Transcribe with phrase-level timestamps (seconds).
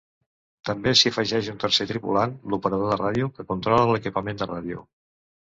[0.69, 4.85] També s'hi afegeix un tercer tripulant, l'operador de ràdio, que controla l'equipament de ràdio.